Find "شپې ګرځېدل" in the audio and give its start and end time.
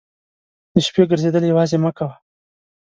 0.85-1.43